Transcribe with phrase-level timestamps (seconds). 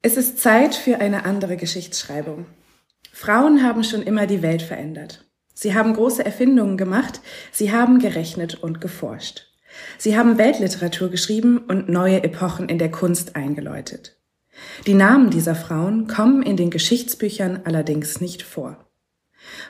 [0.00, 2.46] Es ist Zeit für eine andere Geschichtsschreibung.
[3.12, 5.24] Frauen haben schon immer die Welt verändert.
[5.54, 7.20] Sie haben große Erfindungen gemacht,
[7.50, 9.48] sie haben gerechnet und geforscht.
[9.98, 14.16] Sie haben Weltliteratur geschrieben und neue Epochen in der Kunst eingeläutet.
[14.86, 18.86] Die Namen dieser Frauen kommen in den Geschichtsbüchern allerdings nicht vor.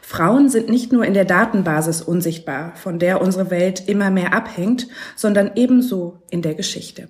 [0.02, 4.88] Frauen sind nicht nur in der Datenbasis unsichtbar, von der unsere Welt immer mehr abhängt,
[5.16, 7.08] sondern ebenso in der Geschichte.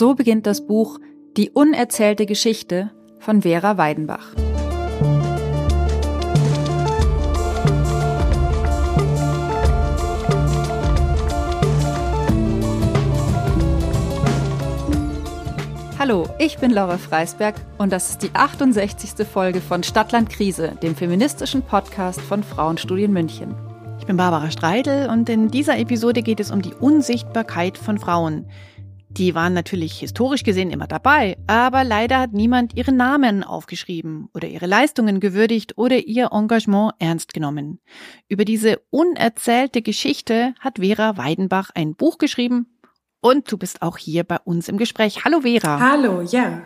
[0.00, 0.98] So beginnt das Buch
[1.36, 4.34] Die unerzählte Geschichte von Vera Weidenbach.
[15.98, 19.26] Hallo, ich bin Laura Freisberg und das ist die 68.
[19.26, 23.54] Folge von Stadtland Krise, dem feministischen Podcast von Frauenstudien München.
[23.98, 28.46] Ich bin Barbara Streidel und in dieser Episode geht es um die Unsichtbarkeit von Frauen.
[29.10, 34.46] Die waren natürlich historisch gesehen immer dabei, aber leider hat niemand ihren Namen aufgeschrieben oder
[34.46, 37.80] ihre Leistungen gewürdigt oder ihr Engagement ernst genommen.
[38.28, 42.78] Über diese unerzählte Geschichte hat Vera Weidenbach ein Buch geschrieben
[43.20, 45.24] und du bist auch hier bei uns im Gespräch.
[45.24, 45.80] Hallo Vera.
[45.80, 46.62] Hallo, ja.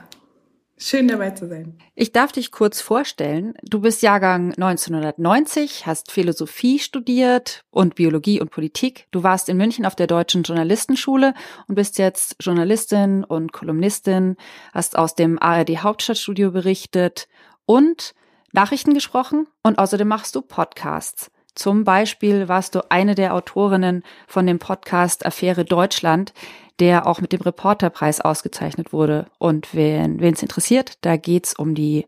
[0.76, 1.78] Schön dabei zu sein.
[1.94, 3.54] Ich darf dich kurz vorstellen.
[3.62, 9.06] Du bist Jahrgang 1990, hast Philosophie studiert und Biologie und Politik.
[9.12, 11.34] Du warst in München auf der Deutschen Journalistenschule
[11.68, 14.36] und bist jetzt Journalistin und Kolumnistin,
[14.72, 17.28] hast aus dem ARD Hauptstadtstudio berichtet
[17.66, 18.14] und
[18.52, 21.30] Nachrichten gesprochen und außerdem machst du Podcasts.
[21.54, 26.32] Zum Beispiel warst du eine der Autorinnen von dem Podcast Affäre Deutschland,
[26.80, 29.26] der auch mit dem Reporterpreis ausgezeichnet wurde.
[29.38, 32.06] Und wen es interessiert, da geht's um die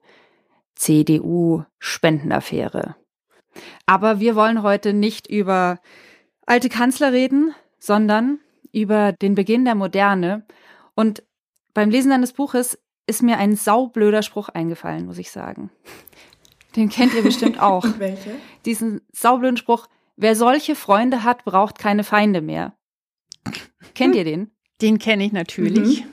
[0.75, 2.97] CDU-Spendenaffäre.
[3.87, 5.81] Aber wir wollen heute nicht über
[6.45, 8.41] alte Kanzler reden, sondern
[8.73, 10.45] über den Beginn der Moderne.
[10.95, 11.23] Und
[11.73, 15.71] beim Lesen deines Buches ist mir ein saublöder Spruch eingefallen, muss ich sagen.
[16.75, 17.85] Den kennt ihr bestimmt auch.
[17.85, 18.35] Und welche?
[18.65, 22.77] Diesen saublöden Spruch, wer solche Freunde hat, braucht keine Feinde mehr.
[23.95, 24.51] Kennt ihr den?
[24.81, 26.05] Den kenne ich natürlich.
[26.05, 26.11] Mhm.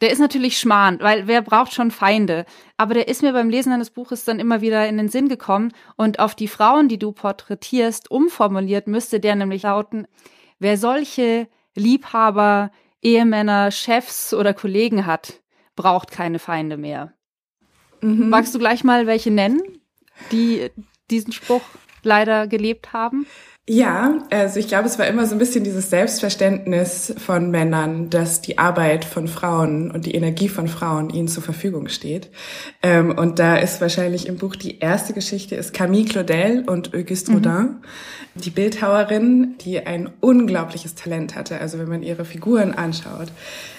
[0.00, 2.44] Der ist natürlich schmarrn, weil wer braucht schon Feinde?
[2.76, 5.72] Aber der ist mir beim Lesen eines Buches dann immer wieder in den Sinn gekommen
[5.96, 10.08] und auf die Frauen, die du porträtierst, umformuliert müsste der nämlich lauten,
[10.58, 11.46] wer solche
[11.76, 15.40] Liebhaber, Ehemänner, Chefs oder Kollegen hat,
[15.76, 17.12] braucht keine Feinde mehr.
[18.00, 18.28] Mhm.
[18.28, 19.62] Magst du gleich mal welche nennen,
[20.32, 20.68] die
[21.10, 21.62] diesen Spruch
[22.04, 23.26] leider gelebt haben?
[23.68, 28.40] Ja, also ich glaube, es war immer so ein bisschen dieses Selbstverständnis von Männern, dass
[28.40, 32.28] die Arbeit von Frauen und die Energie von Frauen ihnen zur Verfügung steht.
[32.82, 37.30] Ähm, und da ist wahrscheinlich im Buch die erste Geschichte ist Camille Claudel und Auguste
[37.30, 37.36] mhm.
[37.36, 37.76] Rodin,
[38.34, 41.60] die Bildhauerin, die ein unglaubliches Talent hatte.
[41.60, 43.28] Also wenn man ihre Figuren anschaut,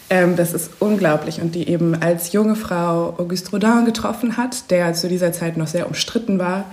[0.09, 4.93] ähm, das ist unglaublich und die eben als junge Frau Auguste Rodin getroffen hat, der
[4.93, 6.63] zu dieser Zeit noch sehr umstritten war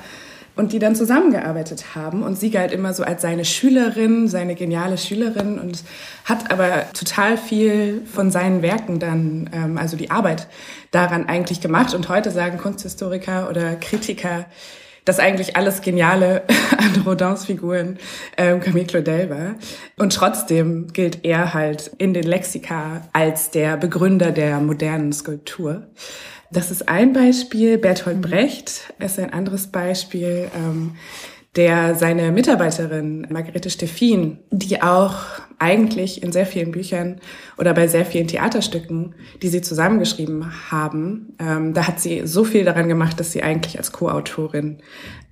[0.57, 2.23] und die dann zusammengearbeitet haben.
[2.23, 5.83] Und sie galt immer so als seine Schülerin, seine geniale Schülerin und
[6.25, 10.49] hat aber total viel von seinen Werken dann, ähm, also die Arbeit
[10.91, 11.95] daran eigentlich gemacht.
[11.95, 14.47] Und heute sagen Kunsthistoriker oder Kritiker,
[15.05, 16.43] dass eigentlich alles Geniale
[16.79, 17.99] an Rodins Figuren
[18.37, 19.55] ähm, Camille Claudel war.
[19.99, 25.87] Und trotzdem gilt er halt in den Lexika als der Begründer der modernen Skulptur.
[26.53, 27.79] Das ist ein Beispiel.
[27.79, 28.23] Bertolt mhm.
[28.23, 30.97] Brecht ist ein anderes Beispiel, ähm,
[31.57, 35.17] der seine Mitarbeiterin Margarete Steffin, die auch
[35.59, 37.21] eigentlich in sehr vielen Büchern
[37.59, 42.65] oder bei sehr vielen Theaterstücken, die sie zusammengeschrieben haben, ähm, da hat sie so viel
[42.65, 44.79] daran gemacht, dass sie eigentlich als Co-Autorin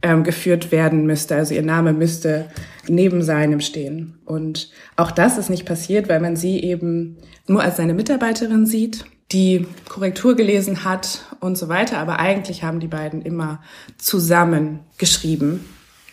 [0.02, 1.36] ähm, geführt werden müsste.
[1.36, 2.46] Also ihr Name müsste
[2.88, 4.18] neben seinem stehen.
[4.24, 9.04] Und auch das ist nicht passiert, weil man sie eben nur als seine Mitarbeiterin sieht
[9.32, 11.98] die Korrektur gelesen hat und so weiter.
[11.98, 13.60] Aber eigentlich haben die beiden immer
[13.98, 15.64] zusammen geschrieben.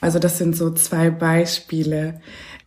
[0.01, 2.19] Also das sind so zwei Beispiele,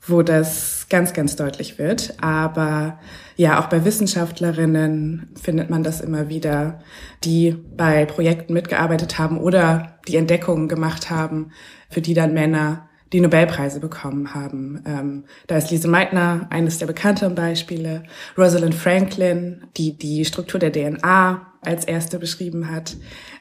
[0.07, 2.15] wo das ganz, ganz deutlich wird.
[2.23, 2.99] Aber
[3.37, 6.81] ja, auch bei Wissenschaftlerinnen findet man das immer wieder,
[7.25, 11.53] die bei Projekten mitgearbeitet haben oder die Entdeckungen gemacht haben,
[11.91, 14.83] für die dann Männer die Nobelpreise bekommen haben.
[14.87, 18.05] Ähm, da ist Lise Meitner eines der bekannteren Beispiele.
[18.37, 22.97] Rosalind Franklin, die die Struktur der DNA als erste beschrieben hat,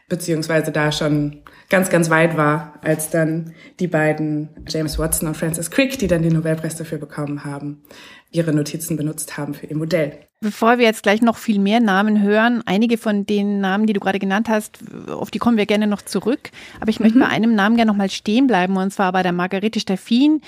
[0.09, 5.71] beziehungsweise da schon ganz, ganz weit war, als dann die beiden James Watson und Francis
[5.71, 7.83] Crick, die dann den Nobelpreis dafür bekommen haben,
[8.31, 10.19] ihre Notizen benutzt haben für ihr Modell.
[10.39, 13.99] Bevor wir jetzt gleich noch viel mehr Namen hören, einige von den Namen, die du
[13.99, 14.79] gerade genannt hast,
[15.09, 16.51] auf die kommen wir gerne noch zurück.
[16.79, 17.21] Aber ich möchte mhm.
[17.21, 20.41] bei einem Namen gerne noch mal stehen bleiben, und zwar bei der Margarete Steffin,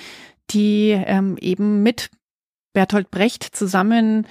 [0.51, 2.11] die ähm, eben mit
[2.73, 4.27] Bertolt Brecht zusammen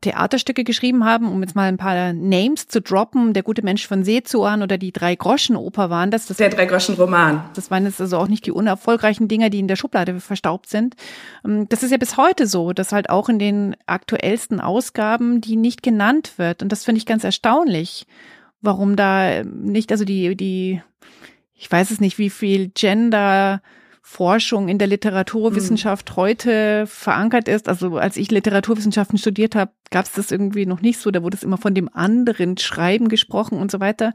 [0.00, 3.32] Theaterstücke geschrieben haben, um jetzt mal ein paar Names zu droppen.
[3.32, 6.26] Der gute Mensch von Seezuan oder die Drei-Groschen-Oper waren das.
[6.26, 7.44] das der Drei-Groschen-Roman.
[7.54, 10.96] Das waren jetzt also auch nicht die unerfolgreichen Dinger, die in der Schublade verstaubt sind.
[11.44, 15.56] Ähm, das ist ja bis heute so, dass halt auch in den aktuellsten Ausgaben die
[15.56, 16.62] nicht genannt wird.
[16.62, 18.06] Und das finde ich ganz erstaunlich,
[18.60, 20.82] warum da nicht, also die, die,
[21.54, 23.62] ich weiß es nicht, wie viel Gender
[24.08, 26.16] Forschung in der Literaturwissenschaft mhm.
[26.16, 27.68] heute verankert ist.
[27.68, 31.10] Also als ich Literaturwissenschaften studiert habe, gab es das irgendwie noch nicht so.
[31.10, 34.14] Da wurde es immer von dem anderen Schreiben gesprochen und so weiter.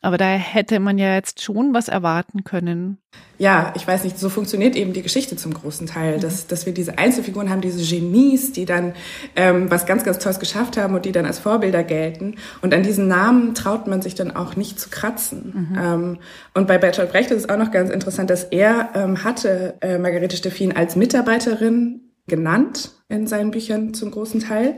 [0.00, 2.98] Aber da hätte man ja jetzt schon was erwarten können.
[3.38, 6.74] Ja, ich weiß nicht, so funktioniert eben die Geschichte zum großen Teil, dass, dass wir
[6.74, 8.94] diese Einzelfiguren haben, diese Genies, die dann
[9.36, 12.36] ähm, was ganz, ganz Tolles geschafft haben und die dann als Vorbilder gelten.
[12.62, 15.70] Und an diesen Namen traut man sich dann auch nicht zu kratzen.
[15.70, 15.78] Mhm.
[15.78, 16.18] Ähm,
[16.54, 19.98] und bei Bertolt Brecht ist es auch noch ganz interessant, dass er ähm, hatte äh,
[19.98, 24.76] Margarete Steffin als Mitarbeiterin genannt in seinen Büchern zum großen Teil.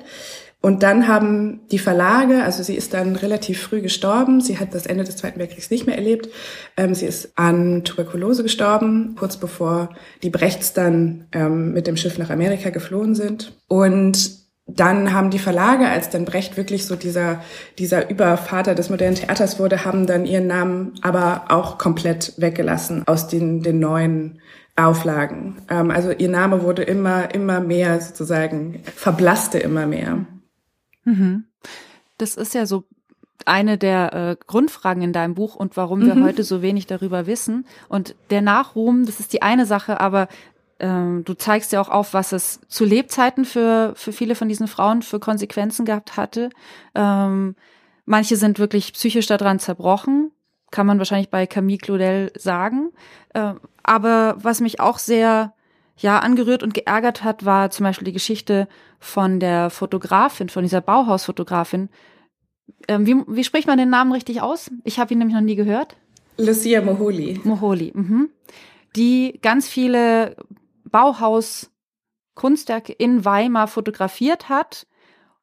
[0.62, 4.84] Und dann haben die Verlage, also sie ist dann relativ früh gestorben, sie hat das
[4.84, 6.28] Ende des Zweiten Weltkriegs nicht mehr erlebt,
[6.76, 9.90] ähm, sie ist an Tuberkulose gestorben, kurz bevor
[10.22, 13.56] die Brechts dann ähm, mit dem Schiff nach Amerika geflohen sind.
[13.68, 17.40] Und dann haben die Verlage, als dann Brecht wirklich so dieser,
[17.78, 23.28] dieser Übervater des modernen Theaters wurde, haben dann ihren Namen aber auch komplett weggelassen aus
[23.28, 24.40] den, den neuen
[24.76, 25.62] Auflagen.
[25.70, 30.26] Ähm, also ihr Name wurde immer, immer mehr sozusagen, verblasste immer mehr.
[31.04, 31.44] Mhm.
[32.18, 32.84] Das ist ja so
[33.46, 36.24] eine der äh, Grundfragen in deinem Buch und warum wir mhm.
[36.24, 37.66] heute so wenig darüber wissen.
[37.88, 40.28] Und der Nachruhm, das ist die eine Sache, aber
[40.78, 44.68] ähm, du zeigst ja auch auf, was es zu Lebzeiten für, für viele von diesen
[44.68, 46.50] Frauen für Konsequenzen gehabt hatte.
[46.94, 47.54] Ähm,
[48.04, 50.32] manche sind wirklich psychisch daran zerbrochen,
[50.70, 52.90] kann man wahrscheinlich bei Camille Claudel sagen.
[53.34, 55.54] Äh, aber was mich auch sehr
[56.00, 58.68] ja angerührt und geärgert hat, war zum Beispiel die Geschichte
[58.98, 61.88] von der Fotografin, von dieser Bauhausfotografin.
[62.88, 64.70] Ähm, wie, wie spricht man den Namen richtig aus?
[64.84, 65.96] Ich habe ihn nämlich noch nie gehört.
[66.36, 67.40] Lucia Moholi.
[67.44, 68.30] Moholi, mhm.
[68.96, 70.36] Die ganz viele
[70.84, 74.86] Bauhaus-Kunstwerke in Weimar fotografiert hat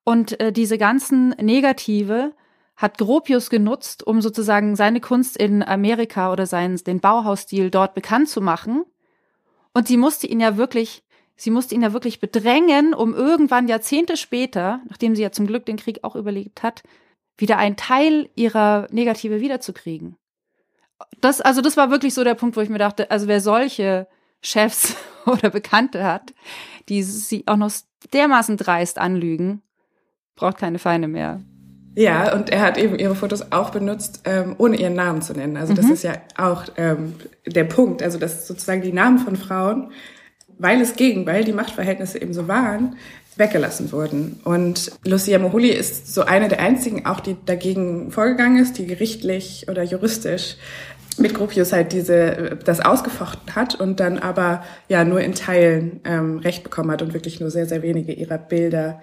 [0.04, 2.34] und äh, diese ganzen Negative
[2.76, 8.30] hat Gropius genutzt, um sozusagen seine Kunst in Amerika oder seinen, den Bauhausstil dort bekannt
[8.30, 8.86] zu machen.
[9.78, 11.04] Und sie musste ihn ja wirklich
[11.40, 15.68] Sie musste ihn ja wirklich bedrängen, um irgendwann Jahrzehnte später, nachdem sie ja zum Glück
[15.68, 16.82] den Krieg auch überlebt hat,
[17.38, 20.18] wieder einen Teil ihrer Negative wiederzukriegen.
[21.22, 24.08] Das, also das war wirklich so der Punkt, wo ich mir dachte, also wer solche
[24.42, 24.96] Chefs
[25.28, 26.34] oder Bekannte hat,
[26.90, 27.72] die sie auch noch
[28.14, 29.62] dermaßen dreist anlügen,
[30.36, 31.42] braucht keine Feinde mehr.
[31.98, 35.58] Ja, und er hat eben ihre Fotos auch benutzt, ähm, ohne ihren Namen zu nennen.
[35.58, 35.94] Also das mhm.
[35.94, 37.16] ist ja auch ähm,
[37.46, 38.04] der Punkt.
[38.04, 39.92] Also dass sozusagen die Namen von Frauen
[40.58, 42.98] weil es ging, weil die Machtverhältnisse eben so waren,
[43.36, 44.40] weggelassen wurden.
[44.44, 49.68] Und Lucia Moholi ist so eine der einzigen auch, die dagegen vorgegangen ist, die gerichtlich
[49.70, 50.58] oder juristisch
[51.20, 56.38] mit Gropius halt diese, das ausgefochten hat und dann aber ja nur in Teilen ähm,
[56.40, 59.02] Recht bekommen hat und wirklich nur sehr, sehr wenige ihrer Bilder,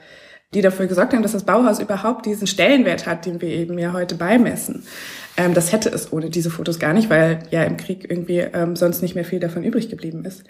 [0.54, 3.92] die dafür gesorgt haben, dass das Bauhaus überhaupt diesen Stellenwert hat, den wir eben ja
[3.92, 4.84] heute beimessen.
[5.36, 8.76] Ähm, das hätte es ohne diese Fotos gar nicht, weil ja im Krieg irgendwie ähm,
[8.76, 10.44] sonst nicht mehr viel davon übrig geblieben ist.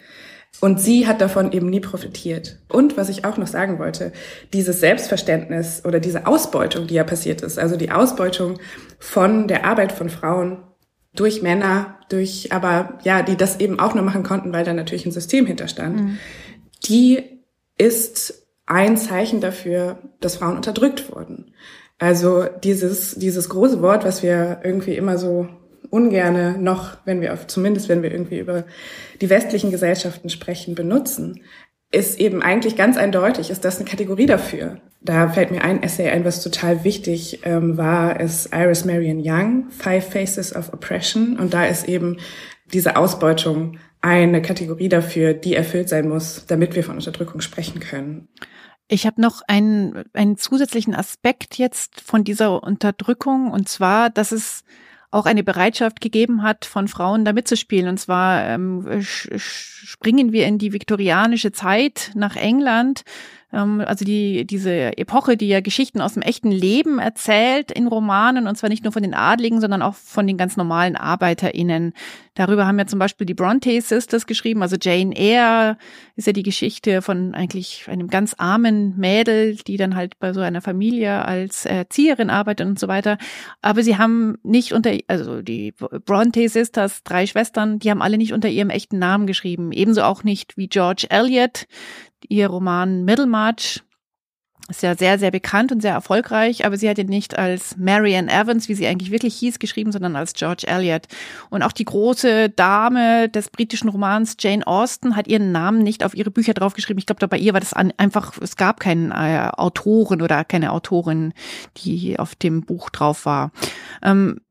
[0.61, 2.59] Und sie hat davon eben nie profitiert.
[2.69, 4.13] Und was ich auch noch sagen wollte,
[4.53, 8.59] dieses Selbstverständnis oder diese Ausbeutung, die ja passiert ist, also die Ausbeutung
[8.99, 10.59] von der Arbeit von Frauen
[11.13, 15.05] durch Männer, durch, aber ja, die das eben auch nur machen konnten, weil da natürlich
[15.05, 16.17] ein System hinterstand, mhm.
[16.87, 17.23] die
[17.77, 21.53] ist ein Zeichen dafür, dass Frauen unterdrückt wurden.
[21.97, 25.47] Also dieses, dieses große Wort, was wir irgendwie immer so
[25.89, 28.65] ungerne noch, wenn wir auf, zumindest wenn wir irgendwie über
[29.21, 31.41] die westlichen Gesellschaften sprechen, benutzen,
[31.91, 34.79] ist eben eigentlich ganz eindeutig, ist das eine Kategorie dafür.
[35.01, 39.69] Da fällt mir ein Essay ein, was total wichtig ähm, war, ist Iris Marion Young,
[39.69, 41.37] Five Faces of Oppression.
[41.39, 42.17] Und da ist eben
[42.73, 48.27] diese Ausbeutung eine Kategorie dafür, die erfüllt sein muss, damit wir von Unterdrückung sprechen können.
[48.87, 54.63] Ich habe noch einen, einen zusätzlichen Aspekt jetzt von dieser Unterdrückung, und zwar, dass es
[55.09, 57.87] auch eine Bereitschaft gegeben hat, von Frauen da mitzuspielen.
[57.87, 63.03] Und zwar ähm, springen wir in die viktorianische Zeit nach England
[63.55, 68.57] also die, diese Epoche, die ja Geschichten aus dem echten Leben erzählt in Romanen, und
[68.57, 71.93] zwar nicht nur von den Adligen, sondern auch von den ganz normalen ArbeiterInnen.
[72.33, 75.77] Darüber haben ja zum Beispiel die Bronte Sisters geschrieben, also Jane Eyre
[76.17, 80.41] ist ja die Geschichte von eigentlich einem ganz armen Mädel, die dann halt bei so
[80.41, 83.17] einer Familie als Erzieherin arbeitet und so weiter.
[83.61, 85.73] Aber sie haben nicht unter, also die
[86.05, 89.71] Bronte Sisters, drei Schwestern, die haben alle nicht unter ihrem echten Namen geschrieben.
[89.71, 91.67] Ebenso auch nicht wie George Eliot,
[92.29, 93.83] ihr Roman Middlemarch.
[94.69, 98.31] ist ja sehr, sehr bekannt und sehr erfolgreich, aber sie hat ihn nicht als Marianne
[98.31, 101.07] Evans, wie sie eigentlich wirklich hieß, geschrieben, sondern als George Eliot.
[101.49, 106.15] Und auch die große Dame des britischen Romans Jane Austen hat ihren Namen nicht auf
[106.15, 106.99] ihre Bücher draufgeschrieben.
[106.99, 111.33] Ich glaube, bei ihr war das einfach, es gab keinen äh, Autoren oder keine Autorin,
[111.77, 113.51] die auf dem Buch drauf war.
[114.01, 114.41] Ähm,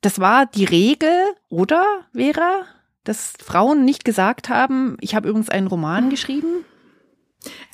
[0.00, 1.12] das war die Regel,
[1.48, 2.64] oder, Vera?
[3.04, 6.64] Dass Frauen nicht gesagt haben, ich habe übrigens einen Roman geschrieben?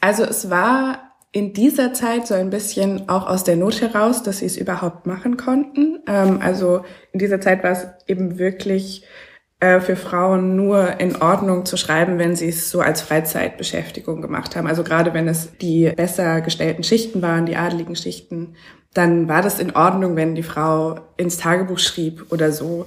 [0.01, 4.39] Also es war in dieser Zeit so ein bisschen auch aus der Not heraus, dass
[4.39, 5.99] sie es überhaupt machen konnten.
[6.07, 9.05] Ähm, also in dieser Zeit war es eben wirklich
[9.61, 14.57] äh, für Frauen nur in Ordnung zu schreiben, wenn sie es so als Freizeitbeschäftigung gemacht
[14.57, 14.67] haben.
[14.67, 18.55] Also gerade wenn es die besser gestellten Schichten waren, die adeligen Schichten,
[18.95, 22.87] dann war das in Ordnung, wenn die Frau ins Tagebuch schrieb oder so.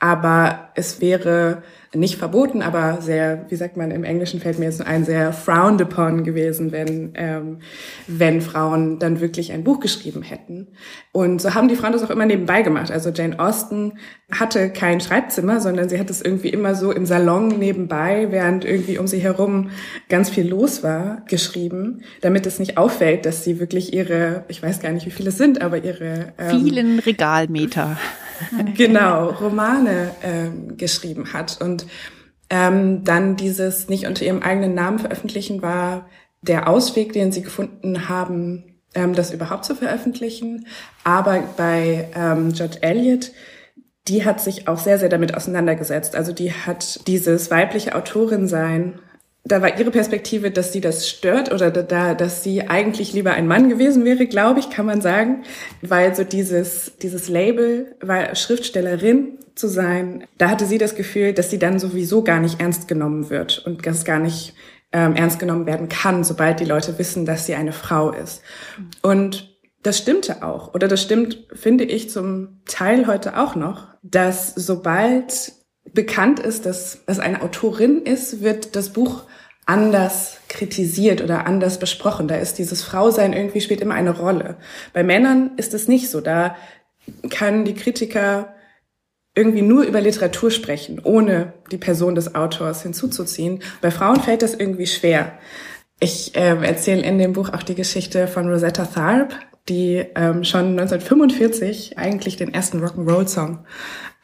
[0.00, 1.62] Aber es wäre
[1.94, 5.80] nicht verboten, aber sehr, wie sagt man im Englischen fällt mir jetzt ein, sehr frowned
[5.80, 7.58] upon gewesen, wenn, ähm,
[8.06, 10.68] wenn Frauen dann wirklich ein Buch geschrieben hätten.
[11.12, 12.90] Und so haben die Frauen das auch immer nebenbei gemacht.
[12.90, 13.94] Also Jane Austen
[14.30, 18.98] hatte kein Schreibzimmer, sondern sie hat es irgendwie immer so im Salon nebenbei, während irgendwie
[18.98, 19.70] um sie herum
[20.10, 24.80] ganz viel los war, geschrieben, damit es nicht auffällt, dass sie wirklich ihre, ich weiß
[24.80, 27.96] gar nicht, wie viele es sind, aber ihre ähm, vielen Regalmeter
[28.76, 31.60] genau, Romane ähm, geschrieben hat.
[31.60, 31.86] Und
[32.50, 36.08] ähm, dann dieses nicht unter ihrem eigenen Namen veröffentlichen war
[36.42, 40.66] der Ausweg, den sie gefunden haben, ähm, das überhaupt zu veröffentlichen.
[41.04, 43.32] Aber bei ähm, George Eliot,
[44.06, 46.16] die hat sich auch sehr, sehr damit auseinandergesetzt.
[46.16, 49.00] Also die hat dieses weibliche Autorin-Sein
[49.44, 53.46] da war ihre Perspektive, dass sie das stört oder da, dass sie eigentlich lieber ein
[53.46, 55.44] Mann gewesen wäre, glaube ich, kann man sagen,
[55.80, 61.50] weil so dieses, dieses Label, war Schriftstellerin zu sein, da hatte sie das Gefühl, dass
[61.50, 64.54] sie dann sowieso gar nicht ernst genommen wird und das gar nicht
[64.92, 68.42] ähm, ernst genommen werden kann, sobald die Leute wissen, dass sie eine Frau ist.
[69.02, 74.54] Und das stimmte auch, oder das stimmt, finde ich, zum Teil heute auch noch, dass
[74.54, 75.52] sobald
[75.94, 79.24] bekannt ist, dass es eine Autorin ist, wird das Buch
[79.66, 82.26] anders kritisiert oder anders besprochen.
[82.26, 84.56] Da ist dieses Frausein irgendwie spielt immer eine Rolle.
[84.92, 86.20] Bei Männern ist es nicht so.
[86.20, 86.56] Da
[87.30, 88.54] können die Kritiker
[89.34, 93.62] irgendwie nur über Literatur sprechen, ohne die Person des Autors hinzuzuziehen.
[93.80, 95.38] Bei Frauen fällt das irgendwie schwer.
[96.00, 99.36] Ich äh, erzähle in dem Buch auch die Geschichte von Rosetta Tharpe,
[99.68, 103.60] die ähm, schon 1945 eigentlich den ersten Rock'n'Roll-Song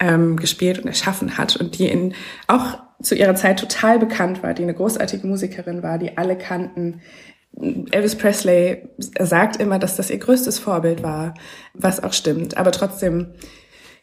[0.01, 2.15] ähm, gespielt und erschaffen hat und die in
[2.47, 7.01] auch zu ihrer Zeit total bekannt war, die eine großartige Musikerin war, die alle kannten.
[7.91, 11.35] Elvis Presley sagt immer, dass das ihr größtes Vorbild war,
[11.73, 12.57] was auch stimmt.
[12.57, 13.35] Aber trotzdem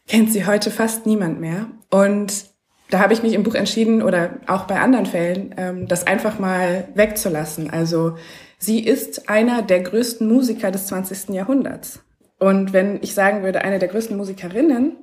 [0.08, 1.68] kennt sie heute fast niemand mehr.
[1.90, 2.46] Und
[2.90, 6.40] da habe ich mich im Buch entschieden oder auch bei anderen Fällen, ähm, das einfach
[6.40, 7.70] mal wegzulassen.
[7.70, 8.18] Also
[8.62, 11.30] sie ist einer der größten Musiker des 20.
[11.30, 12.00] Jahrhunderts.
[12.40, 14.96] Und wenn ich sagen würde, eine der größten Musikerinnen,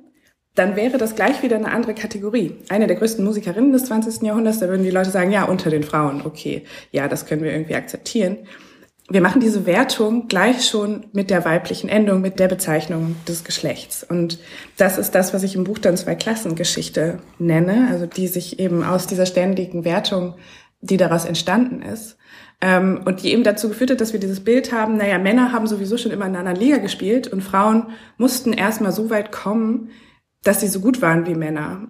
[0.55, 2.57] dann wäre das gleich wieder eine andere Kategorie.
[2.69, 4.23] Eine der größten Musikerinnen des 20.
[4.23, 7.51] Jahrhunderts, da würden die Leute sagen, ja, unter den Frauen, okay, ja, das können wir
[7.51, 8.37] irgendwie akzeptieren.
[9.11, 14.03] Wir machen diese Wertung gleich schon mit der weiblichen Endung, mit der Bezeichnung des Geschlechts.
[14.03, 14.39] Und
[14.77, 19.07] das ist das, was ich im Buch dann Zwei-Klassengeschichte nenne, also die sich eben aus
[19.07, 20.35] dieser ständigen Wertung,
[20.81, 22.17] die daraus entstanden ist,
[22.61, 25.67] ähm, und die eben dazu geführt hat, dass wir dieses Bild haben, naja, Männer haben
[25.67, 27.87] sowieso schon immer in einer Liga gespielt und Frauen
[28.17, 29.89] mussten erstmal so weit kommen,
[30.43, 31.87] dass sie so gut waren wie Männer.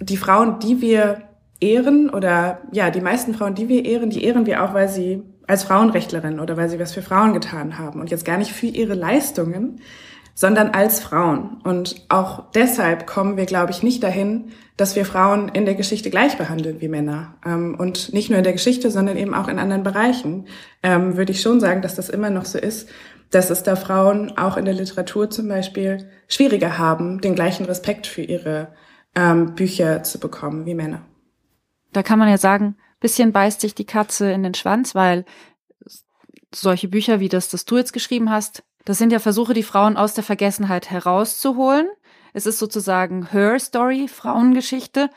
[0.00, 1.22] Die Frauen, die wir
[1.60, 5.22] ehren oder ja, die meisten Frauen, die wir ehren, die ehren wir auch, weil sie
[5.46, 8.66] als Frauenrechtlerin oder weil sie was für Frauen getan haben und jetzt gar nicht für
[8.66, 9.80] ihre Leistungen,
[10.34, 11.60] sondern als Frauen.
[11.62, 16.10] Und auch deshalb kommen wir, glaube ich, nicht dahin, dass wir Frauen in der Geschichte
[16.10, 17.34] gleich behandeln wie Männer.
[17.46, 20.46] Ähm, und nicht nur in der Geschichte, sondern eben auch in anderen Bereichen
[20.82, 22.88] ähm, würde ich schon sagen, dass das immer noch so ist,
[23.30, 28.06] dass es da Frauen auch in der Literatur zum Beispiel schwieriger haben, den gleichen Respekt
[28.06, 28.68] für ihre
[29.14, 31.02] ähm, Bücher zu bekommen wie Männer.
[31.92, 35.24] Da kann man ja sagen, bisschen beißt sich die Katze in den Schwanz, weil
[36.52, 39.96] solche Bücher wie das, das du jetzt geschrieben hast, das sind ja Versuche, die Frauen
[39.96, 41.88] aus der Vergessenheit herauszuholen.
[42.32, 45.10] Es ist sozusagen Her Story, Frauengeschichte.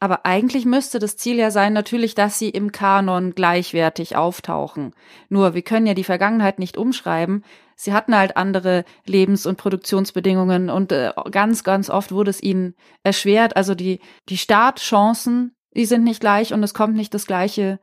[0.00, 4.94] Aber eigentlich müsste das Ziel ja sein, natürlich, dass sie im Kanon gleichwertig auftauchen.
[5.28, 7.44] Nur, wir können ja die Vergangenheit nicht umschreiben.
[7.76, 12.74] Sie hatten halt andere Lebens- und Produktionsbedingungen und äh, ganz, ganz oft wurde es ihnen
[13.02, 13.56] erschwert.
[13.56, 17.80] Also die, die Startchancen, die sind nicht gleich und es kommt nicht das Gleiche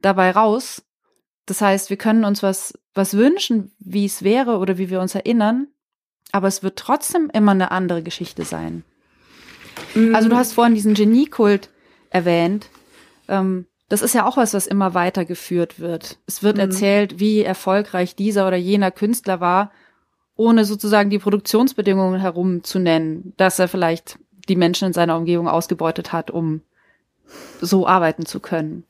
[0.00, 0.82] dabei raus.
[1.46, 5.14] Das heißt, wir können uns was, was wünschen, wie es wäre oder wie wir uns
[5.14, 5.68] erinnern,
[6.30, 8.84] aber es wird trotzdem immer eine andere Geschichte sein.
[9.94, 10.14] Mhm.
[10.14, 11.70] Also du hast vorhin diesen Geniekult
[12.10, 12.68] erwähnt.
[13.28, 16.18] Ähm, das ist ja auch was, was immer weitergeführt wird.
[16.26, 16.62] Es wird mhm.
[16.62, 19.70] erzählt, wie erfolgreich dieser oder jener Künstler war,
[20.34, 24.18] ohne sozusagen die Produktionsbedingungen herum zu nennen, dass er vielleicht
[24.48, 26.62] die Menschen in seiner Umgebung ausgebeutet hat, um
[27.60, 28.84] so arbeiten zu können.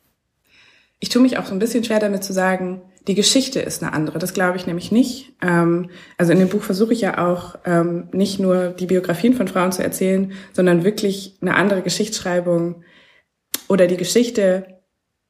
[1.03, 3.93] Ich tue mich auch so ein bisschen schwer damit zu sagen, die Geschichte ist eine
[3.93, 4.21] andere.
[4.21, 5.33] Das glaube ich nämlich nicht.
[5.43, 9.49] Ähm, also in dem Buch versuche ich ja auch ähm, nicht nur die Biografien von
[9.49, 12.85] Frauen zu erzählen, sondern wirklich eine andere Geschichtsschreibung
[13.67, 14.81] oder die Geschichte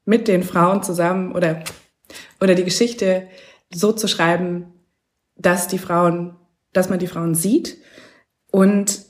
[0.05, 1.63] mit den Frauen zusammen oder
[2.39, 3.27] oder die Geschichte
[3.73, 4.73] so zu schreiben,
[5.37, 6.35] dass die Frauen,
[6.71, 7.77] dass man die Frauen sieht
[8.51, 9.01] und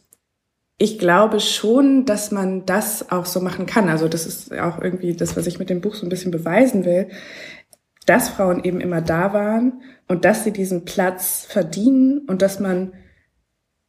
[0.77, 3.89] ich glaube schon, dass man das auch so machen kann.
[3.89, 6.83] Also das ist auch irgendwie das, was ich mit dem Buch so ein bisschen beweisen
[6.83, 7.09] will
[8.05, 12.93] dass Frauen eben immer da waren und dass sie diesen Platz verdienen und dass man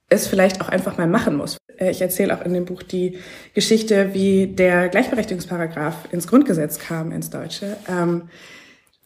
[0.08, 1.56] es vielleicht auch einfach mal machen muss.
[1.78, 3.18] Äh, ich erzähle auch in dem Buch die
[3.54, 7.76] Geschichte, wie der Gleichberechtigungsparagraph ins Grundgesetz kam, ins Deutsche.
[7.88, 8.28] Ähm,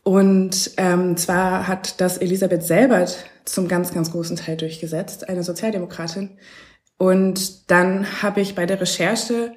[0.03, 6.31] und ähm, zwar hat das Elisabeth Selbert zum ganz, ganz großen Teil durchgesetzt, eine Sozialdemokratin.
[6.99, 9.55] Und dann habe ich bei der Recherche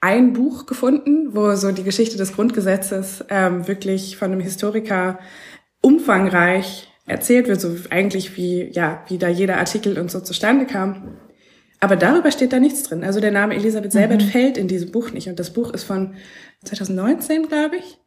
[0.00, 5.18] ein Buch gefunden, wo so die Geschichte des Grundgesetzes ähm, wirklich von einem Historiker
[5.82, 11.18] umfangreich erzählt wird, so eigentlich wie, ja, wie da jeder Artikel und so zustande kam.
[11.80, 13.04] Aber darüber steht da nichts drin.
[13.04, 14.28] Also der Name Elisabeth Selbert mhm.
[14.28, 15.28] fällt in diesem Buch nicht.
[15.28, 16.14] Und das Buch ist von
[16.64, 17.99] 2019, glaube ich.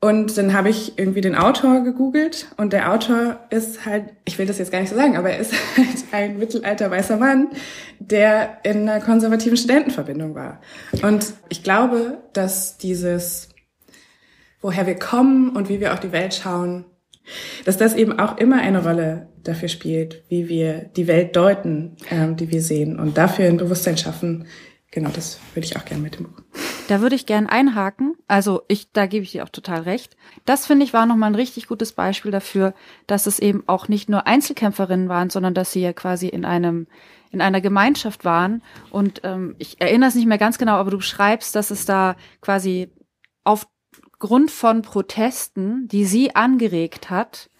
[0.00, 4.46] Und dann habe ich irgendwie den Autor gegoogelt und der Autor ist halt, ich will
[4.46, 7.48] das jetzt gar nicht so sagen, aber er ist halt ein mittelalter weißer Mann,
[7.98, 10.60] der in einer konservativen Studentenverbindung war.
[11.02, 13.48] Und ich glaube, dass dieses,
[14.60, 16.84] woher wir kommen und wie wir auf die Welt schauen,
[17.64, 22.36] dass das eben auch immer eine Rolle dafür spielt, wie wir die Welt deuten, ähm,
[22.36, 24.46] die wir sehen und dafür ein Bewusstsein schaffen.
[24.90, 26.42] Genau, das würde ich auch gerne mit dem Buch.
[26.88, 28.14] Da würde ich gern einhaken.
[28.28, 30.16] Also ich, da gebe ich dir auch total recht.
[30.44, 32.74] Das finde ich war nochmal ein richtig gutes Beispiel dafür,
[33.06, 36.86] dass es eben auch nicht nur Einzelkämpferinnen waren, sondern dass sie ja quasi in einem
[37.32, 38.62] in einer Gemeinschaft waren.
[38.90, 42.16] Und ähm, ich erinnere es nicht mehr ganz genau, aber du schreibst, dass es da
[42.40, 42.90] quasi
[43.44, 47.50] aufgrund von Protesten, die sie angeregt hat,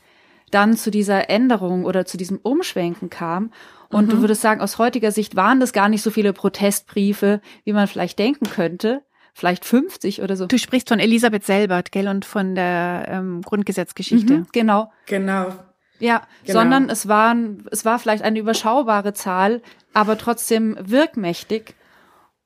[0.51, 3.51] dann zu dieser Änderung oder zu diesem Umschwenken kam.
[3.91, 4.11] Und mhm.
[4.11, 7.89] du würdest sagen, aus heutiger Sicht waren das gar nicht so viele Protestbriefe, wie man
[7.89, 9.03] vielleicht denken könnte,
[9.37, 10.47] vielleicht 50 oder so.
[10.47, 14.39] Du sprichst von Elisabeth Selbert, gell, und von der ähm, Grundgesetzgeschichte.
[14.39, 14.91] Mhm, genau.
[15.05, 15.53] Genau.
[15.99, 16.61] Ja, genau.
[16.61, 19.61] sondern es waren, es war vielleicht eine überschaubare Zahl,
[19.93, 21.75] aber trotzdem wirkmächtig.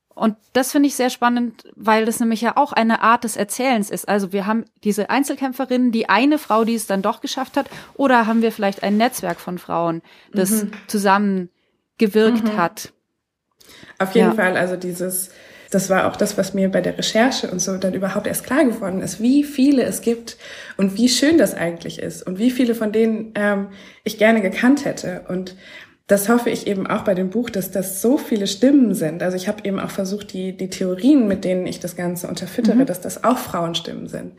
[0.09, 3.89] Und das finde ich sehr spannend, weil das nämlich ja auch eine Art des Erzählens
[3.91, 4.09] ist.
[4.09, 8.27] Also wir haben diese Einzelkämpferin, die eine Frau, die es dann doch geschafft hat, oder
[8.27, 10.73] haben wir vielleicht ein Netzwerk von Frauen, das mhm.
[10.89, 11.51] zusammen
[11.99, 12.57] gewirkt mhm.
[12.57, 12.93] hat.
[14.01, 14.35] Auf jeden ja.
[14.35, 15.31] Fall, also dieses,
[15.71, 18.65] das war auch das, was mir bei der Recherche und so dann überhaupt erst klar
[18.65, 20.37] geworden ist, wie viele es gibt
[20.77, 23.69] und wie schön das eigentlich ist und wie viele von denen ähm,
[24.03, 25.23] ich gerne gekannt hätte.
[25.29, 25.55] Und
[26.09, 29.23] das hoffe ich eben auch bei dem Buch, dass das so viele Stimmen sind.
[29.23, 32.75] Also ich habe eben auch versucht, die, die Theorien, mit denen ich das Ganze unterfüttere,
[32.79, 32.87] mhm.
[32.87, 34.33] dass das auch Frauenstimmen sind.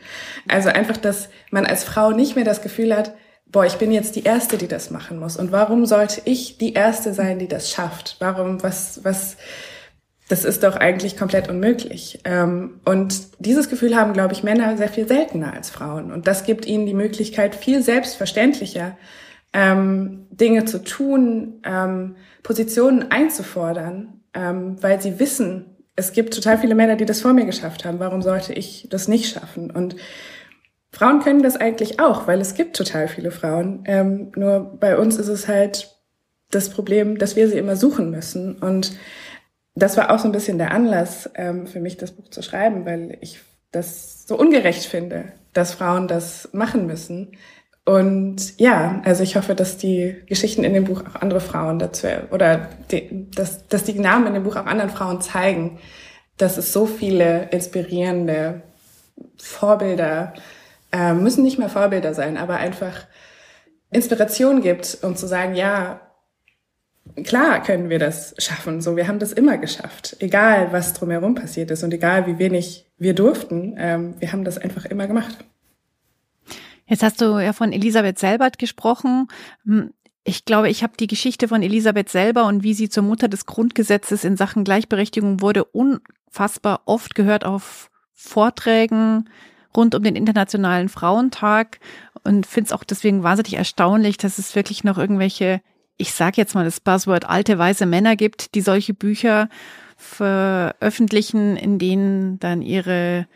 [0.50, 3.14] Also einfach, dass man als Frau nicht mehr das Gefühl hat,
[3.46, 5.38] boah, ich bin jetzt die Erste, die das machen muss.
[5.38, 8.18] Und warum sollte ich die Erste sein, die das schafft?
[8.20, 9.38] Warum, was, was,
[10.32, 12.22] das ist doch eigentlich komplett unmöglich.
[12.24, 16.10] Ähm, und dieses Gefühl haben, glaube ich, Männer sehr viel seltener als Frauen.
[16.10, 18.98] Und das gibt ihnen die Möglichkeit, viel selbstverständlicher
[19.52, 26.96] ähm, Dinge zu tun, ähm, Positionen einzufordern, weil sie wissen, es gibt total viele Männer,
[26.96, 28.00] die das vor mir geschafft haben.
[28.00, 29.70] Warum sollte ich das nicht schaffen?
[29.70, 29.98] Und
[30.94, 33.84] Frauen können das eigentlich auch, weil es gibt total viele Frauen.
[34.38, 35.94] nur bei uns ist es halt
[36.50, 38.56] das Problem, dass wir sie immer suchen müssen.
[38.56, 38.94] Und
[39.76, 42.86] das war auch so ein bisschen der Anlass ähm, für mich, das Buch zu schreiben,
[42.86, 43.40] weil ich
[43.72, 47.38] das so ungerecht finde, dass Frauen das machen müssen.
[47.86, 52.08] Und ja, also ich hoffe, dass die Geschichten in dem Buch auch andere Frauen dazu
[52.32, 55.80] oder die, dass, dass die Namen in dem Buch auch anderen Frauen zeigen,
[56.38, 58.62] dass es so viele inspirierende
[59.38, 60.34] Vorbilder
[60.92, 63.08] äh, müssen nicht mehr Vorbilder sein, aber einfach
[63.92, 66.02] Inspiration gibt, um zu sagen, ja,
[67.24, 68.82] klar können wir das schaffen.
[68.82, 72.86] So, wir haben das immer geschafft, egal was drumherum passiert ist und egal wie wenig
[72.98, 73.76] wir durften.
[73.78, 75.38] Ähm, wir haben das einfach immer gemacht.
[76.86, 79.28] Jetzt hast du ja von Elisabeth Selbert gesprochen.
[79.66, 83.28] Hm, ich glaube, ich habe die Geschichte von Elisabeth selber und wie sie zur Mutter
[83.28, 89.30] des Grundgesetzes in Sachen Gleichberechtigung wurde, unfassbar oft gehört auf Vorträgen
[89.76, 91.80] rund um den Internationalen Frauentag
[92.24, 95.62] und finde es auch deswegen wahnsinnig erstaunlich, dass es wirklich noch irgendwelche
[96.02, 99.50] ich sage jetzt mal das Buzzword, alte weiße Männer gibt, die solche Bücher
[99.96, 103.28] veröffentlichen, in denen dann ihre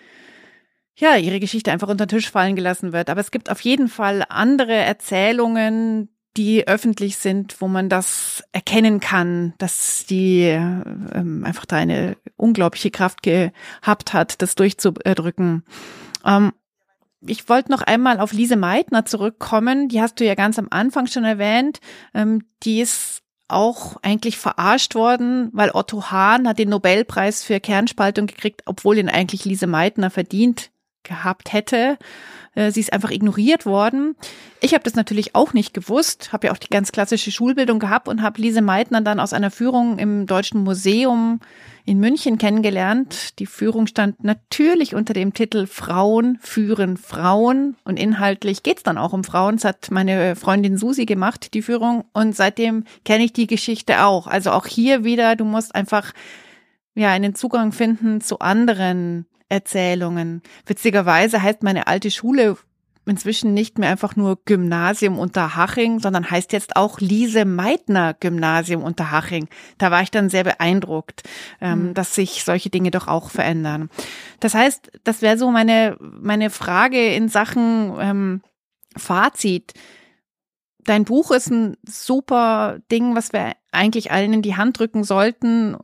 [0.97, 3.09] ja, ihre Geschichte einfach unter den Tisch fallen gelassen wird.
[3.09, 9.01] Aber es gibt auf jeden Fall andere Erzählungen, die öffentlich sind, wo man das erkennen
[9.01, 15.63] kann, dass die ähm, einfach da eine unglaubliche Kraft gehabt hat, das durchzudrücken.
[16.25, 16.53] Ähm,
[17.27, 19.89] ich wollte noch einmal auf Lise Meitner zurückkommen.
[19.89, 21.79] Die hast du ja ganz am Anfang schon erwähnt.
[22.13, 28.27] Ähm, die ist auch eigentlich verarscht worden, weil Otto Hahn hat den Nobelpreis für Kernspaltung
[28.27, 30.71] gekriegt, obwohl ihn eigentlich Lise Meitner verdient
[31.05, 31.97] gehabt hätte.
[32.55, 34.15] Äh, sie ist einfach ignoriert worden.
[34.61, 38.07] Ich habe das natürlich auch nicht gewusst, habe ja auch die ganz klassische Schulbildung gehabt
[38.07, 41.39] und habe Lise Meitner dann aus einer Führung im Deutschen Museum
[41.85, 43.37] in München kennengelernt.
[43.37, 49.13] Die Führung stand natürlich unter dem Titel Frauen führen Frauen und inhaltlich geht's dann auch
[49.13, 49.57] um Frauen.
[49.57, 54.25] Das hat meine Freundin Susi gemacht, die Führung und seitdem kenne ich die Geschichte auch.
[54.25, 56.11] Also auch hier wieder, du musst einfach
[56.95, 60.41] ja einen Zugang finden zu anderen Erzählungen.
[60.65, 62.57] Witzigerweise heißt meine alte Schule
[63.05, 69.47] inzwischen nicht mehr einfach nur Gymnasium Unterhaching, sondern heißt jetzt auch Lise Meitner Gymnasium Unterhaching.
[69.77, 71.23] Da war ich dann sehr beeindruckt,
[71.61, 71.93] ähm, mhm.
[71.93, 73.89] dass sich solche Dinge doch auch verändern.
[74.39, 78.41] Das heißt, das wäre so meine, meine Frage in Sachen ähm,
[78.97, 79.73] Fazit.
[80.85, 85.75] Dein Buch ist ein super Ding, was wir eigentlich allen in die Hand drücken sollten.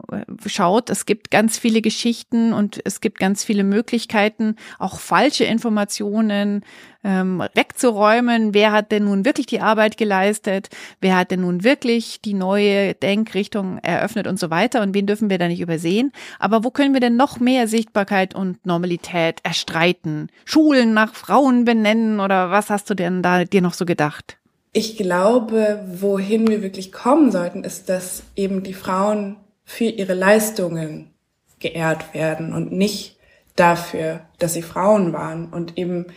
[0.45, 6.63] Schaut, es gibt ganz viele Geschichten und es gibt ganz viele Möglichkeiten, auch falsche Informationen
[7.03, 8.53] ähm, wegzuräumen.
[8.53, 10.69] Wer hat denn nun wirklich die Arbeit geleistet?
[11.01, 14.83] Wer hat denn nun wirklich die neue Denkrichtung eröffnet und so weiter?
[14.83, 16.11] Und wen dürfen wir da nicht übersehen?
[16.37, 20.29] Aber wo können wir denn noch mehr Sichtbarkeit und Normalität erstreiten?
[20.45, 24.37] Schulen nach Frauen benennen oder was hast du denn da dir noch so gedacht?
[24.73, 31.13] Ich glaube, wohin wir wirklich kommen sollten, ist, dass eben die Frauen für ihre Leistungen
[31.59, 33.17] geehrt werden und nicht
[33.55, 35.47] dafür, dass sie Frauen waren.
[35.47, 36.07] Und eben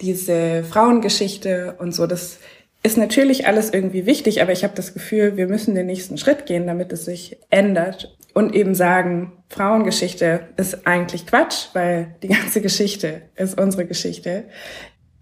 [0.00, 2.38] diese Frauengeschichte und so, das
[2.84, 6.46] ist natürlich alles irgendwie wichtig, aber ich habe das Gefühl, wir müssen den nächsten Schritt
[6.46, 12.60] gehen, damit es sich ändert und eben sagen, Frauengeschichte ist eigentlich Quatsch, weil die ganze
[12.60, 14.44] Geschichte ist unsere Geschichte.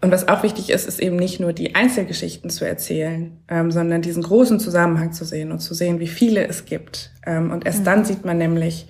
[0.03, 4.01] Und was auch wichtig ist, ist eben nicht nur die Einzelgeschichten zu erzählen, ähm, sondern
[4.01, 7.13] diesen großen Zusammenhang zu sehen und zu sehen, wie viele es gibt.
[7.25, 7.85] Ähm, und erst mhm.
[7.85, 8.89] dann sieht man nämlich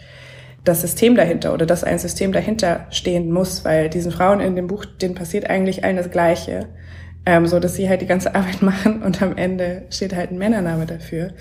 [0.64, 4.66] das System dahinter oder dass ein System dahinter stehen muss, weil diesen Frauen in dem
[4.66, 6.70] Buch, denen passiert eigentlich allen das Gleiche,
[7.28, 10.40] ähm, so dass sie halt die ganze Arbeit machen und am Ende steht halt ein
[10.40, 11.34] Männername dafür.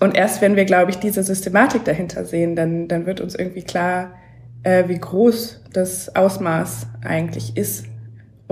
[0.00, 3.62] Und erst wenn wir, glaube ich, diese Systematik dahinter sehen, dann, dann wird uns irgendwie
[3.62, 4.14] klar,
[4.62, 7.91] äh, wie groß das Ausmaß eigentlich ist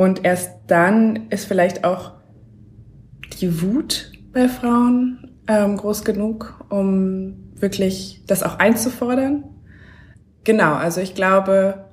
[0.00, 2.12] und erst dann ist vielleicht auch
[3.38, 9.44] die Wut bei Frauen ähm, groß genug, um wirklich das auch einzufordern.
[10.42, 11.84] Genau, also ich glaube,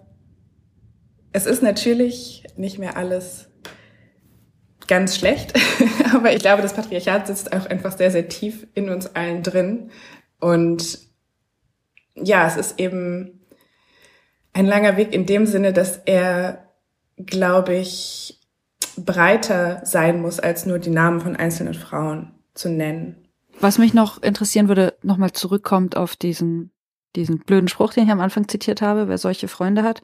[1.34, 3.50] es ist natürlich nicht mehr alles
[4.88, 5.54] ganz schlecht,
[6.16, 9.92] aber ich glaube, das Patriarchat sitzt auch einfach sehr, sehr tief in uns allen drin.
[10.40, 11.00] Und
[12.16, 13.46] ja, es ist eben
[14.54, 16.67] ein langer Weg in dem Sinne, dass er
[17.18, 18.40] glaube ich,
[18.98, 23.28] breiter sein muss, als nur die Namen von einzelnen Frauen zu nennen.
[23.60, 26.72] Was mich noch interessieren würde, nochmal zurückkommt auf diesen,
[27.16, 30.02] diesen blöden Spruch, den ich am Anfang zitiert habe, wer solche Freunde hat.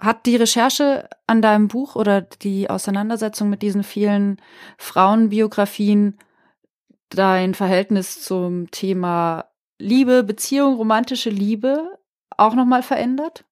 [0.00, 4.40] Hat die Recherche an deinem Buch oder die Auseinandersetzung mit diesen vielen
[4.76, 6.18] Frauenbiografien
[7.08, 9.46] dein Verhältnis zum Thema
[9.78, 11.98] Liebe, Beziehung, romantische Liebe
[12.36, 13.44] auch nochmal verändert?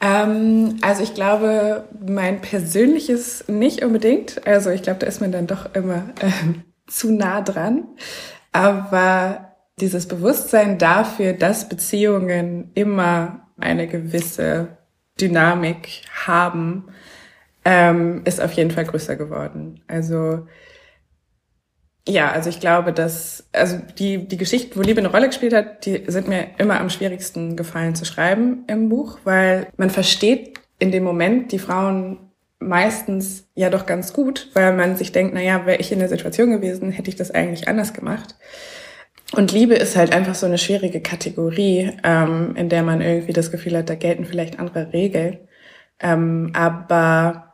[0.00, 4.46] Ähm, also ich glaube, mein persönliches nicht unbedingt.
[4.46, 7.84] Also ich glaube, da ist man dann doch immer ähm, zu nah dran.
[8.52, 14.78] Aber dieses Bewusstsein dafür, dass Beziehungen immer eine gewisse
[15.20, 16.88] Dynamik haben,
[17.64, 19.82] ähm, ist auf jeden Fall größer geworden.
[19.88, 20.46] Also
[22.08, 25.84] ja, also ich glaube, dass, also die, die Geschichten, wo Liebe eine Rolle gespielt hat,
[25.84, 30.90] die sind mir immer am schwierigsten gefallen zu schreiben im Buch, weil man versteht in
[30.90, 32.18] dem Moment die Frauen
[32.60, 36.08] meistens ja doch ganz gut, weil man sich denkt, na ja, wäre ich in der
[36.08, 38.36] Situation gewesen, hätte ich das eigentlich anders gemacht.
[39.32, 43.50] Und Liebe ist halt einfach so eine schwierige Kategorie, ähm, in der man irgendwie das
[43.50, 45.38] Gefühl hat, da gelten vielleicht andere Regeln.
[46.00, 47.47] Ähm, aber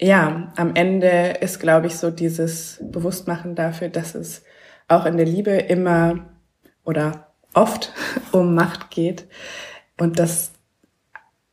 [0.00, 4.44] ja, am Ende ist, glaube ich, so dieses Bewusstmachen dafür, dass es
[4.86, 6.26] auch in der Liebe immer
[6.84, 7.92] oder oft
[8.32, 9.26] um Macht geht
[9.98, 10.52] und dass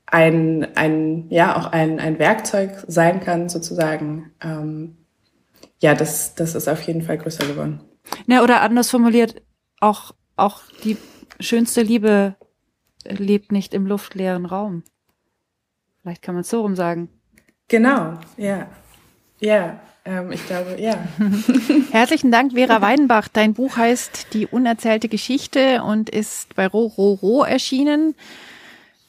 [0.05, 4.31] ein, ein ja auch ein, ein Werkzeug sein kann, sozusagen.
[4.41, 4.97] Ähm,
[5.81, 7.81] ja, das, das ist auf jeden Fall größer geworden.
[8.27, 9.41] Ja, oder anders formuliert,
[9.79, 10.97] auch, auch die
[11.39, 12.35] schönste Liebe
[13.03, 14.83] lebt nicht im luftleeren Raum.
[16.01, 17.09] Vielleicht kann man es so rum sagen.
[17.67, 18.67] Genau, ja.
[19.39, 20.97] Ja, ähm, ich glaube, ja.
[21.91, 23.27] Herzlichen Dank, Vera Weidenbach.
[23.27, 28.15] Dein Buch heißt Die unerzählte Geschichte und ist bei Rororo erschienen.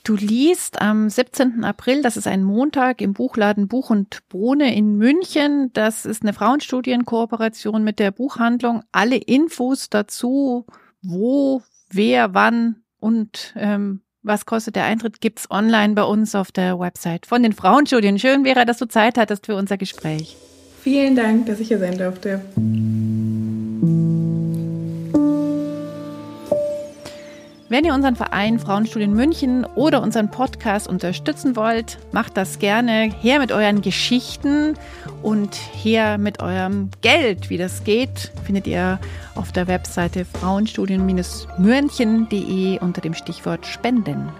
[0.04, 1.64] Du liest am 17.
[1.64, 5.72] April, das ist ein Montag, im Buchladen Buch und Bohne in München.
[5.72, 8.84] Das ist eine Frauenstudienkooperation mit der Buchhandlung.
[8.92, 10.64] Alle Infos dazu,
[11.02, 16.78] wo, wer, wann und ähm, was kostet der Eintritt, gibt's online bei uns auf der
[16.78, 18.18] Website von den Frauenstudien.
[18.18, 20.36] Schön, Vera, dass du Zeit hattest für unser Gespräch.
[20.82, 22.42] Vielen Dank, dass ich hier sein durfte.
[27.76, 33.10] Wenn ihr unseren Verein Frauenstudien München oder unseren Podcast unterstützen wollt, macht das gerne.
[33.20, 34.78] Her mit euren Geschichten
[35.22, 37.50] und her mit eurem Geld.
[37.50, 38.98] Wie das geht, findet ihr
[39.34, 44.30] auf der Webseite frauenstudien-münchen.de unter dem Stichwort Spenden.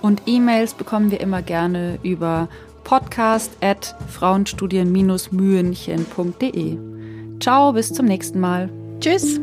[0.00, 2.48] Und E-Mails bekommen wir immer gerne über
[2.84, 6.78] podcast at frauenstudien-münchen.de.
[7.40, 8.70] Ciao, bis zum nächsten Mal.
[9.00, 9.40] Tschüss.